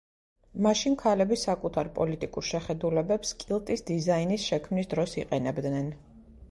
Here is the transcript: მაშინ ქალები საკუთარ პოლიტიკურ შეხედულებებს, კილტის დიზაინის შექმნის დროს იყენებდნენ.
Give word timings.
მაშინ 0.67 0.95
ქალები 1.01 1.37
საკუთარ 1.41 1.91
პოლიტიკურ 1.99 2.47
შეხედულებებს, 2.49 3.35
კილტის 3.45 3.87
დიზაინის 3.93 4.49
შექმნის 4.53 4.95
დროს 4.97 5.19
იყენებდნენ. 5.25 5.97